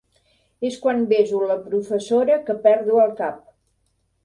[0.69, 3.41] És quan beso la professora que perdo el cap.